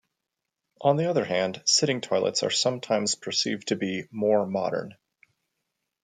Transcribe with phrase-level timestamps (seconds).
[0.81, 4.95] On the other hand, sitting toilets are sometimes perceived to be "more modern".